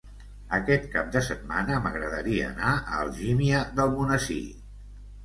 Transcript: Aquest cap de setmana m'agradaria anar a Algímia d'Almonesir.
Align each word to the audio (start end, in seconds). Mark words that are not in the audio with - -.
Aquest 0.57 0.85
cap 0.93 1.11
de 1.15 1.21
setmana 1.27 1.77
m'agradaria 1.83 2.47
anar 2.53 2.71
a 2.79 3.03
Algímia 3.03 3.61
d'Almonesir. 3.81 4.41